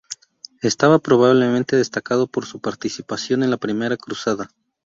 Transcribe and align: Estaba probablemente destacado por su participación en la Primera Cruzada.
Estaba 0.63 0.97
probablemente 0.97 1.75
destacado 1.75 2.25
por 2.25 2.47
su 2.47 2.59
participación 2.59 3.43
en 3.43 3.51
la 3.51 3.57
Primera 3.57 3.97
Cruzada. 3.97 4.49